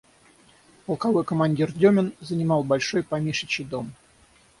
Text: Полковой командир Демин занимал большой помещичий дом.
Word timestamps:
Полковой 0.87 1.23
командир 1.23 1.71
Демин 1.73 2.15
занимал 2.21 2.63
большой 2.63 3.03
помещичий 3.03 3.63
дом. 3.63 3.93